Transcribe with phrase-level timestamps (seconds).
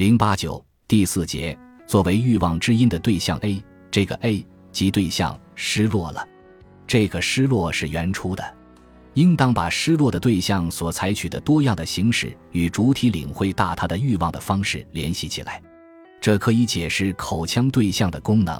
[0.00, 1.54] 零八九第四节，
[1.86, 4.42] 作为欲望之因的对象 A，这个 A
[4.72, 6.26] 即对象失落了，
[6.86, 8.42] 这个失落是原初的，
[9.12, 15.60] 应当把失落的对象所采取的多样的形式与主体领会大他的欲望的方式联系起来，
[16.18, 18.58] 这可以解释口腔对象的功能。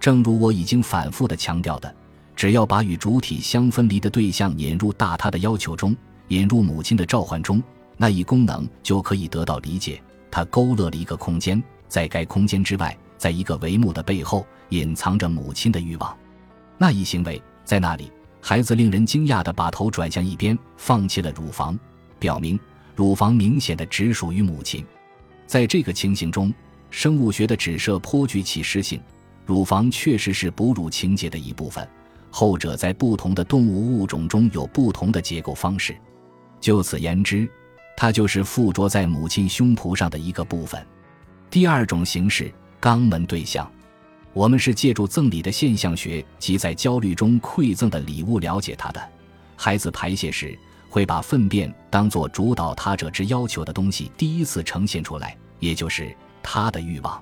[0.00, 1.94] 正如我已经反复的强调的，
[2.34, 5.96] 只要把与主体相分离的对象引入大他的要求中，
[6.26, 7.62] 引入母亲的召唤中，
[7.96, 10.02] 那一功能就可以得到理解。
[10.36, 16.14] 他勾勒了一个空间，在该空间之外，在一个帷幕的背后，隐藏着母亲的欲望。
[16.76, 21.78] 那一行为在那里，孩子令人惊讶地把头转向一边，放弃了乳房，
[22.18, 22.60] 表明
[22.94, 24.84] 乳房明显的只属于母亲。
[25.46, 26.52] 在这个情形中，
[26.90, 29.00] 生物学的指涉颇具启示性。
[29.46, 31.88] 乳房确实是哺乳情节的一部分，
[32.30, 35.96] 后者在不同的动物物种中有不同的结构方式。
[36.60, 37.50] 就此言之。
[37.96, 40.86] 它就是附着在母亲胸脯上的一个部分。
[41.50, 43.70] 第二种形式，肛门对象，
[44.32, 49.00] 我们是借助赠礼的现象学及在焦虑中馈赠的礼物了解它的。
[49.56, 50.58] 孩子排泄时
[50.90, 57.18] 会把粪便当作主导他者之要求的东西第一次呈现出来，也就是他的欲望。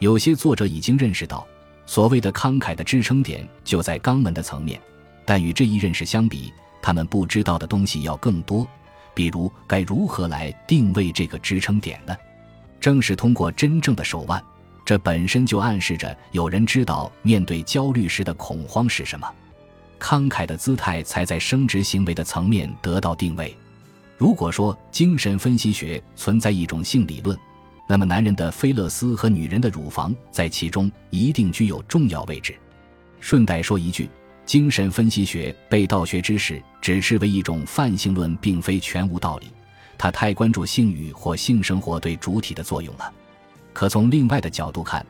[0.00, 1.46] 有些作者已经认识到，
[1.86, 4.80] 所谓的慷慨的支撑点就在肛门的层面，
[5.24, 6.52] 但与这一认识相比，
[6.82, 8.66] 他们不知道的东西要更多。
[9.14, 12.16] 比如，该如何来定位这个支撑点呢？
[12.80, 14.42] 正是通过真正的手腕，
[14.84, 19.30] 这本身就暗示着有人知道面对焦虑时的恐慌是什么。
[19.98, 23.54] 慷慨的姿态才在生殖行为的层面得到定位。
[24.16, 27.38] 如果说精神分析学存在一种性理论，
[27.86, 32.56] 那么男人的菲勒斯和女人的乳房在其中一定具有重要位置。
[33.18, 34.08] 顺带说一句。
[34.50, 39.46] 精神分析学被道学知识指斥为一种泛性论，并非全无道理。
[39.96, 43.12] 他太关注性欲或性生活对主体的作用了。
[43.72, 45.06] 可从另外的角度看，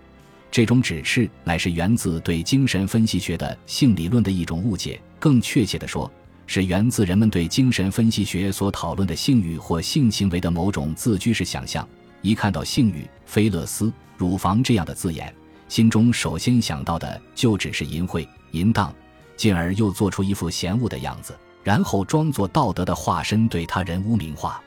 [0.50, 5.00] 这种指示乃是源自对精神分析学的性理论的一种误解。
[5.18, 6.12] 更确切地说，
[6.46, 11.88] 是源自人们对精神分析学所讨论的性欲或性行为的某种自居式想象。
[12.20, 15.34] 一看到性欲、菲勒斯、乳房这样的字眼，
[15.66, 18.94] 心中首先想到的就只是淫秽、淫荡。
[19.40, 21.34] 进而又做出一副嫌恶的样子，
[21.64, 24.60] 然后装作道德的化身，对他人污名化。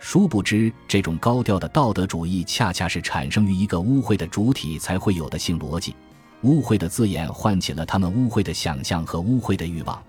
[0.00, 5.94] 殊不知，这种高调的道德主义，恰恰是产生于一个污秽的主体才会有的性逻辑。
[6.42, 10.02] 污秽的字眼唤起了他们污秽的想象和污秽的欲望，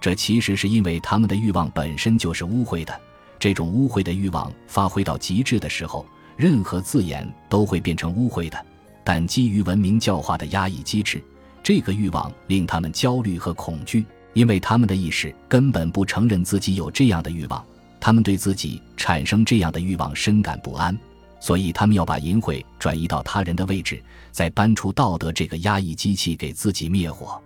[0.00, 3.00] 这其实是因为他们的欲望本身就是污秽的。
[3.38, 6.04] 这种污秽的欲望发挥到极致的时候，
[6.36, 8.58] 任何字眼都会变成污秽的。
[9.04, 11.22] 但基于文明教化的压抑机制。
[11.62, 17.64] 这个欲望令他们焦虑和恐惧，因为他们的意识根本不承认自己有这样的欲望，
[18.00, 20.98] 他们对自己产生这样的欲望深感不安，
[21.38, 24.02] 所以他们要把淫秽转移到他人的位置，
[24.32, 27.40] 再搬出道德这个压抑机器给自己灭火。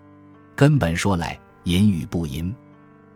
[0.55, 2.55] 根本说来，淫与不淫，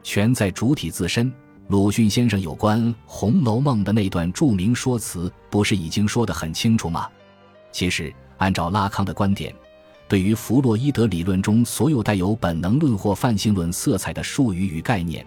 [0.03, 1.33] 全在主体自身。
[1.69, 7.09] 鲁迅先生有关《红楼梦》的那段著名说辞，不是已经说得很清楚吗？
[7.71, 9.55] 其实，按照拉康的观点。
[10.11, 15.25] 对于弗洛伊德理论中所有带有本能论或泛性论色彩的术语与概念，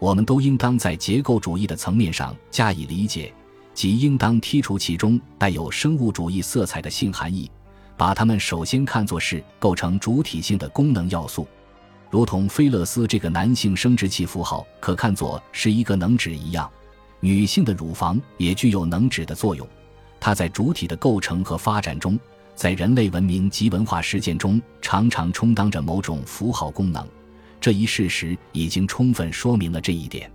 [0.00, 3.32] 我们都应当在结构主义的层面上加以理解，
[3.74, 7.48] 即应当剔除其中带有生物主义色彩的性含义，
[7.96, 11.46] 把它们首先看作是构成主体性的功能要素，
[12.10, 16.68] 如同菲勒斯这个男性生殖器符号可看作是一个能指一样，
[17.20, 19.64] 女性的乳房也具有能指的作用，
[20.18, 22.18] 它在主体的构成和发展中。
[22.58, 27.06] 在人类文明及文化实践中，常常充当着某种符号功能，
[27.60, 30.28] 这一事实已经充分说明了这一点。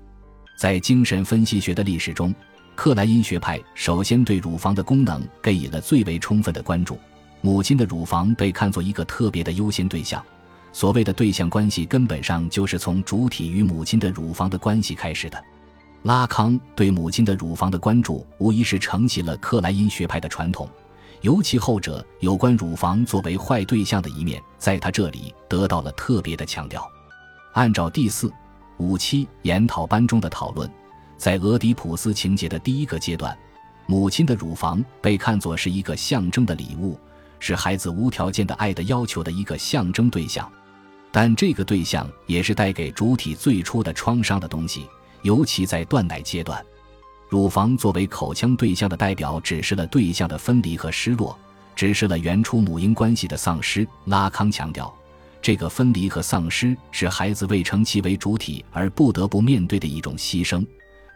[0.57, 2.33] 在精神分析学的历史中，
[2.75, 6.97] 克莱因学派首先对乳房的功能给予了最为充分的关注。
[7.41, 10.23] 母亲的乳房被看作一个特别的优先对象。
[10.71, 15.43] 所谓的对象关系，根本上就是从主体与母亲的乳房的关系开始的。
[16.03, 20.69] 拉康对母亲的乳房的关注，无疑是承袭了克莱因学派的传统。
[21.23, 26.85] 尤其后者有关乳房作为坏对象的一面，在他这里得到了特别的强调。
[27.53, 28.29] 按照第四、
[28.75, 30.69] 五期研讨班中的讨论，
[31.17, 33.37] 在俄狄浦斯情节的第一个阶段，
[33.85, 36.99] 母亲的乳房被看作是一个象征的礼物，
[37.39, 40.51] 是孩子无条件的爱的要求的一个象征对象。
[41.09, 44.89] 但这个对象也是带给主体最初的创伤的东西，
[45.21, 46.61] 尤其在断奶阶段。
[47.33, 51.35] 乳房作为口腔对象的代表，指示了对象的分离和失落，
[51.75, 53.87] 指示了原初母婴关系的丧失。
[54.05, 54.93] 拉康强调，
[55.41, 60.63] 这个分离和丧失是孩子未成其为主体而不得不面对的一种牺牲。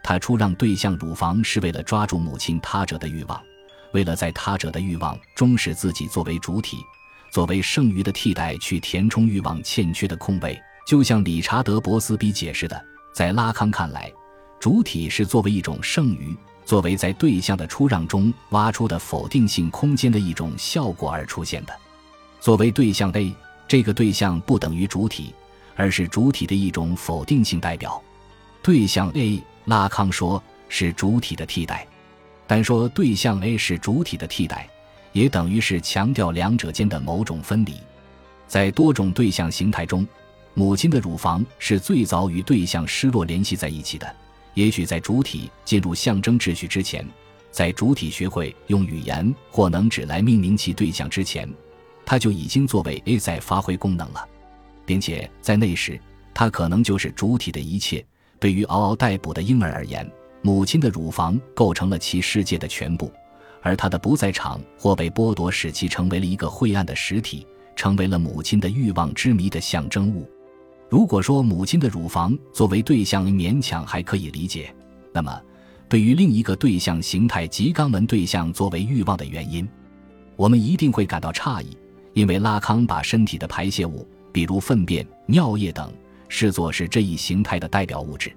[0.02, 3.40] 他出让对象乳房是为了抓住母亲他者的欲望，
[3.92, 6.78] 为了在他者的欲望中使自己作为主体，
[7.30, 10.60] 作为剩余的替代去填充欲望欠缺的空位。
[10.84, 14.12] 就像理查德·博斯比解释的，在拉康看来，
[14.60, 21.72] 主体是作为一种剩余，作为在对象的出让中挖出的否定性空间的一种效果而出现的。
[22.40, 23.32] 作为对象 A，
[23.68, 25.32] 这个对象不等于主体，
[25.76, 28.02] 而是主体的一种否定性代表。
[28.62, 31.86] 对象 A，拉康说是主体的替代，
[32.46, 34.68] 但说对象 A 是主体的替代，
[35.12, 37.74] 也等于是强调两者间的某种分离。
[38.48, 40.06] 在多种对象形态中。
[40.54, 44.16] 母亲的乳房是最早与对象失落联系在一起的。
[44.58, 47.06] 也许在主体进入象征秩序之前，
[47.52, 51.48] 在主体学会用语言或能指来命名其对象之前，
[52.04, 54.28] 它就已经作为 A 在发挥功能了，
[54.84, 55.96] 并且在那时，
[56.34, 58.04] 它可能就是主体的一切。
[58.40, 60.10] 对于嗷嗷待哺的婴儿而言，
[60.42, 63.12] 母亲的乳房构成了其世界的全部，
[63.62, 67.46] 而他的不在场或被剥夺，使其成为了一个晦暗的实体，
[67.76, 70.28] 成为了母亲的欲望之谜的象征物。
[70.90, 74.74] 如果说母亲的乳房作为对象勉强还可以理解，
[75.12, 75.42] 那么
[75.86, 79.68] 对于另一个对象形态及肛门对象作为欲望的原因，
[80.34, 81.76] 我们一定会感到诧异，
[82.14, 85.92] 因为拉康把身体的排泄物，比如粪便、尿液等，
[86.28, 88.32] 视作是这一形态的代表物质。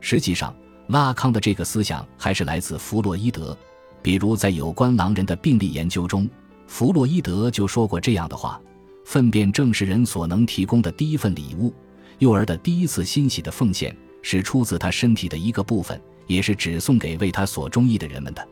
[0.00, 0.52] 实际上，
[0.88, 3.56] 拉康的这个思想还是来自弗洛伊德，
[4.02, 6.28] 比如在有关狼人的病例研究中，
[6.66, 8.60] 弗洛伊德就说过这样的话：
[9.04, 11.72] 粪便正是人所能提供的第一份礼物。
[12.18, 18.48] 幼儿的第一次欣喜的奉献是出自他身体的一个部分，也是只送给为他所中意的人们的。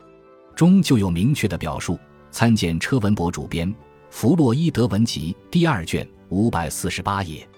[0.55, 1.99] 中就有明确的表述，
[2.31, 3.69] 参见车文博主编
[4.11, 7.49] 《弗洛伊德文集》第二卷五百四十八页。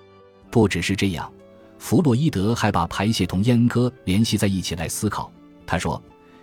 [0.51, 1.33] 不只是这样，
[1.79, 5.33] 弗洛伊德还把排泄同阉割联系在一起来思考。
[5.67, 6.01] 他说，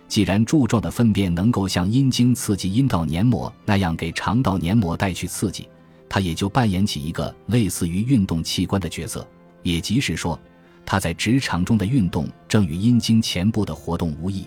[0.08, 5.66] 既然柱状的粪便能够像阴茎刺激阴道黏膜那样给肠道黏膜带去刺激，
[6.06, 9.26] 它也就扮演起一个类似于运动器官的角色。
[9.62, 10.38] 也即是说，
[10.84, 14.46] 他在职场中的运动正与阴茎前部的活动无异。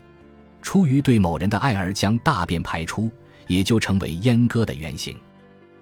[0.61, 3.09] 出于对某人的爱而将大便排出，
[3.47, 5.15] 也就成为阉割的原型。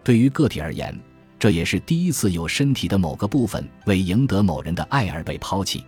[0.04, 0.98] 对于个体而言，
[1.40, 5.84] 这也是第一次有身体的某个部分为赢得某人的爱而被抛弃。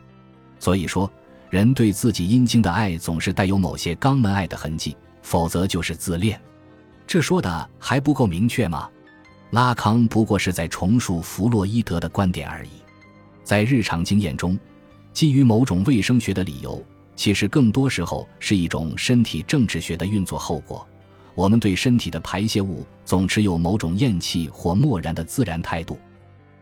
[0.60, 1.12] 所以说，
[1.50, 6.40] 人对自己阴茎的爱总是带有某些肛门爱的痕迹，否则就是自恋。
[7.06, 8.90] 这说的还不够明确吗？
[9.52, 12.70] 拉康不过是在重述弗洛伊德的观点而已。
[13.46, 14.60] 在日常经验中，
[15.14, 16.84] 基于某种卫生学的理由，
[17.16, 20.86] 其实更多时候是一种身体政治学的运作后果。
[21.36, 26.00] 我们对身体的排泄物总持有某种厌弃或漠然的自然态度。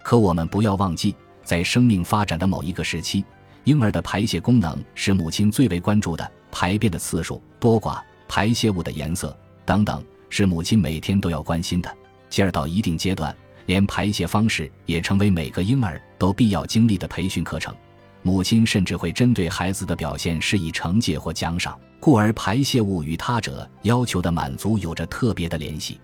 [0.03, 3.24] 可我们不要忘记，在生命发展的某一个时期，
[3.63, 9.33] 婴儿的排泄功能是母亲最为关注的，排便的次数、多寡、排泄物的颜色
[9.63, 11.89] 等等，是母亲每天都要关心的。
[12.29, 13.33] 进而到一定阶段。
[13.65, 17.74] 连排泄方式也成为每个婴儿都必要经历的培训课程，
[18.21, 26.00] 母亲甚至会针对孩子的表现施以惩戒或奖赏，故而排泄物与他者要求的满足有着特别的联系。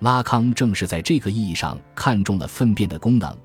[0.00, 3.36] 拉康正是在这个意义上看中了粪便的功能，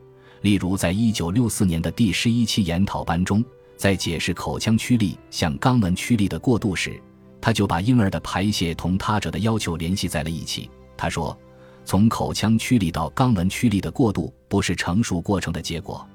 [0.42, 3.44] 例如在一九六四年的第十一期研讨班中，
[3.76, 7.00] 在解释口腔驱力向肛门驱力的过渡时，
[7.42, 10.70] 他就把婴儿的排泄同他者的要求联系在了一起。
[10.96, 11.38] 他说。
[11.88, 16.06] 从口腔驱力到肛门驱力的过渡，不是成熟过程的结果，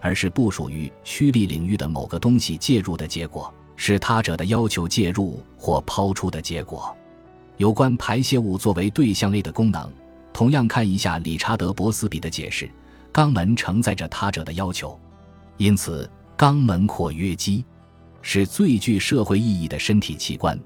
[0.00, 6.96] 而是不属于驱力领域的某个东西介入的结果，是他者的要求介入或抛出的结果。
[7.58, 9.86] 有关排泄物作为对象类的功能，
[10.32, 12.66] 同样看一下理查德·博斯比的解释：
[13.12, 14.98] 肛门承载着他者的要求，
[15.58, 17.62] 因此肛门括约肌
[18.22, 20.58] 是最具社会意义的身体器官，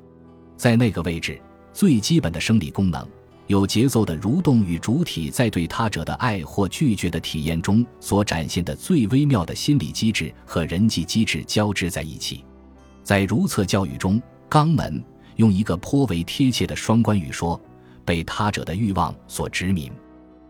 [0.57, 1.43] 在那个位置，
[1.73, 3.05] 最基本的生理功能。
[3.53, 12.43] 有节奏的蠕动与主体在对他者的爱或拒绝的体验中所展现的最微妙的心理机制和人际机制交织在一起。
[13.03, 14.19] 在如厕教育中，
[14.49, 15.05] 肛门
[15.37, 17.61] 用一个颇为贴切的双关语说
[18.07, 19.93] ：“被他者的欲望所殖民。”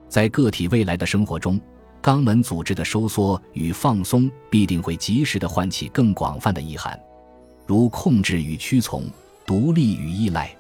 [0.09, 1.61] 在个体未来的生活中，
[2.01, 6.97] 肛门组织的收缩与放松必定会及时的唤起更广泛的意涵，
[7.67, 9.07] 如控制与屈从、
[9.45, 10.57] 独立与依赖。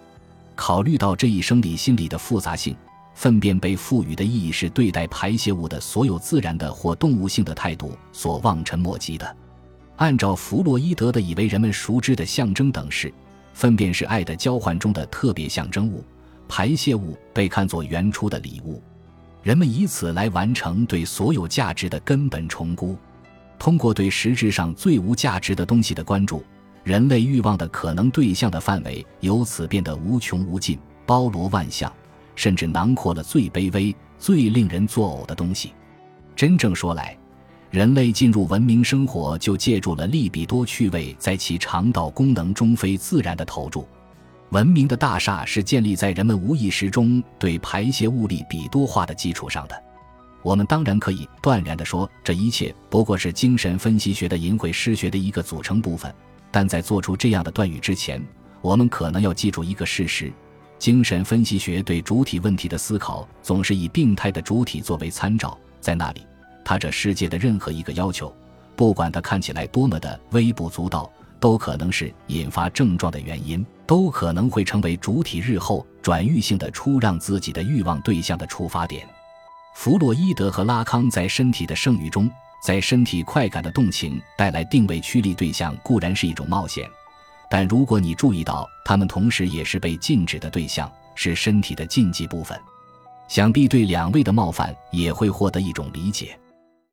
[0.54, 2.76] 考虑到这一生理心理的复杂性，
[3.14, 9.36] 粪便被赋予的意义是对待排泄物的所有自然的或动物性的态度所望尘莫及的。
[9.96, 13.12] 按照弗洛伊德的以为人们熟知的象征等式，
[13.54, 16.04] 粪便是爱的交换中的特别象征物，
[16.48, 18.82] 排泄物被看作原初的礼物，
[19.42, 22.96] 人们以此来完成对所有价值的根本重估。
[23.58, 26.42] 通过对实质上最无价值的东西的关注。
[26.84, 31.92] 人类欲望的可能对象的范围由此变得无穷无尽，包罗万象，
[32.34, 35.72] 甚至囊括了最卑微、最令人作呕的东西。
[36.34, 37.16] 真正说来，
[37.70, 43.86] 人类进入文明生活就借助了利比多趣味在其肠道功能中非自然的投注。
[44.50, 49.82] 文明的大厦是建立在人们无意识中对排泄物利比多化的基础上的。
[50.42, 56.12] 我们当然可以断然地说，这一切不过是精神分析学的淫秽诗学的一个组成部分。
[56.52, 58.22] 但在做出这样的断语之前，
[58.60, 60.32] 我们可能要记住一个事实：
[60.78, 66.24] 精神分析学对主体问题的思考总是以病态的主体作为参照，在那里。
[66.64, 68.32] 他这世界的任何一个要求，
[68.76, 79.04] 不管它看起来多么的微不足道，都可能是引发症状的原因，都可能会成为主体日后转育性的出让自己的欲望对象的出发点。
[79.74, 82.30] 弗洛伊德和拉康在身体的剩余中，
[82.62, 86.88] 在身体快感的动情带来定位驱力对象固然是一种冒险，
[87.50, 92.56] 但如果你注意到，他们同时也是被禁止的对象，是身体的禁忌部分，
[93.26, 96.38] 想必对两位的冒犯也会获得一种理解。